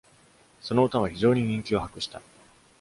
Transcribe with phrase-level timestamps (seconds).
[0.63, 2.23] その歌は非常に人気を博した。